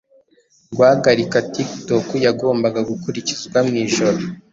guhagarika 0.77 1.37
TikTok 1.53 2.05
yagombaga 2.25 2.79
gukurikizwa 2.89 3.57
mu 3.67 3.73
ijoro 3.85 4.19